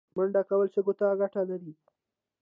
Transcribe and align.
منډه 0.15 0.41
کول 0.49 0.67
سږو 0.73 0.93
ته 0.99 1.05
ګټه 1.21 1.41
لري 1.49 1.73